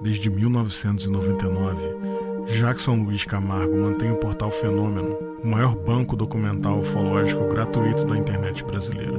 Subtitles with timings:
[0.00, 1.82] desde 1999,
[2.48, 8.64] Jackson Luiz Camargo mantém o portal Fenômeno, o maior banco documental ufológico gratuito da internet
[8.64, 9.18] brasileira.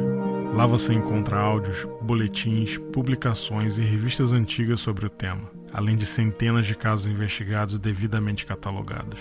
[0.54, 6.66] Lá você encontra áudios, boletins, publicações e revistas antigas sobre o tema, além de centenas
[6.66, 9.20] de casos investigados devidamente catalogados.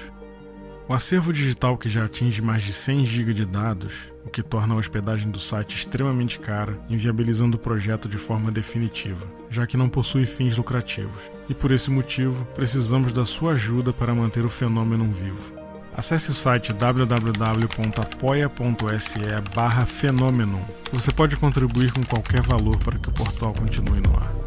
[0.90, 3.94] O acervo digital que já atinge mais de 100 GB de dados,
[4.26, 9.24] o que torna a hospedagem do site extremamente cara, inviabilizando o projeto de forma definitiva,
[9.48, 11.22] já que não possui fins lucrativos.
[11.48, 15.52] E por esse motivo, precisamos da sua ajuda para manter o fenômeno vivo.
[15.96, 17.20] Acesse o site www.apoia.se
[19.54, 19.86] barra
[20.92, 24.39] Você pode contribuir com qualquer valor para que o portal continue no ar.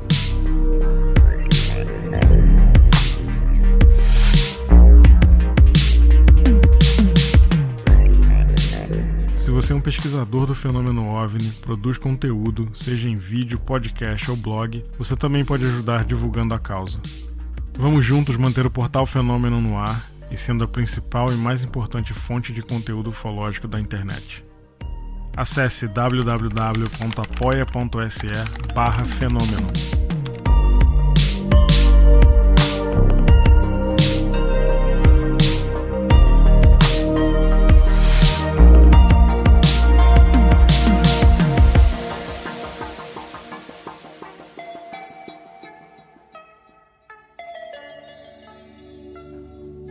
[9.64, 14.84] Você é um pesquisador do fenômeno OVNI, produz conteúdo, seja em vídeo, podcast ou blog,
[14.98, 17.00] você também pode ajudar divulgando a causa.
[17.78, 22.14] Vamos juntos manter o portal Fenômeno no ar e sendo a principal e mais importante
[22.14, 24.44] fonte de conteúdo ufológico da internet.
[25.34, 26.84] Acesse www.apoia.se
[28.74, 30.03] barra fenômeno.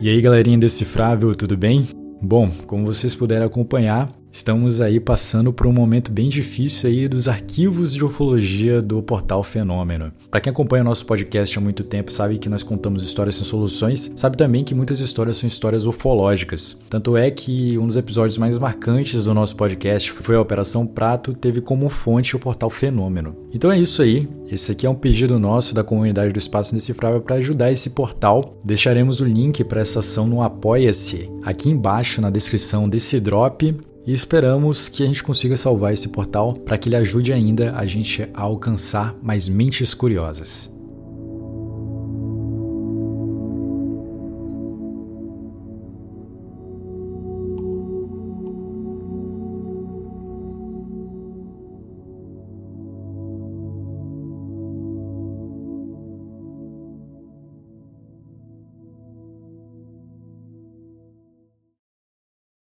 [0.03, 1.87] E aí, galerinha decifrável, tudo bem?
[2.21, 7.27] Bom, como vocês puderam acompanhar, Estamos aí passando por um momento bem difícil aí dos
[7.27, 10.11] arquivos de ufologia do portal Fenômeno.
[10.31, 14.11] Para quem acompanha nosso podcast há muito tempo, sabe que nós contamos histórias sem soluções,
[14.15, 16.81] sabe também que muitas histórias são histórias ufológicas.
[16.89, 21.35] Tanto é que um dos episódios mais marcantes do nosso podcast foi a Operação Prato,
[21.35, 23.35] teve como fonte o portal Fenômeno.
[23.53, 24.27] Então é isso aí.
[24.49, 28.59] Esse aqui é um pedido nosso da comunidade do Espaço Decifrável para ajudar esse portal.
[28.65, 34.13] Deixaremos o link para essa ação no Apoia-se aqui embaixo na descrição desse drop e
[34.13, 38.27] esperamos que a gente consiga salvar esse portal para que ele ajude ainda a gente
[38.33, 40.72] a alcançar mais mentes curiosas.